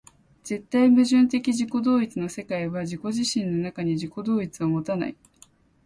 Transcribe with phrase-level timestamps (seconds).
[0.43, 5.15] 絶対矛盾的自己同一の世界は自己自身の中に自己同一を有たない。